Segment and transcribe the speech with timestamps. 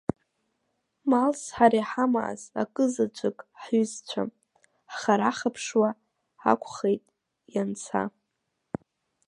[1.09, 4.21] Малс ҳара иҳамааз, акызаҵәык ҳҩызцәа,
[4.93, 5.89] ҳхара-хаԥшуа
[6.41, 7.03] ҳақәхеит
[7.53, 8.01] ианца…